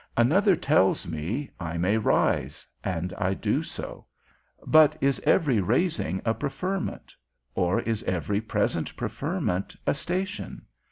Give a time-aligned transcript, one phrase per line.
[0.17, 4.07] Another tells me, I may rise; and I do so.
[4.65, 7.13] But is every raising a preferment?
[7.53, 10.63] or is every present preferment a station?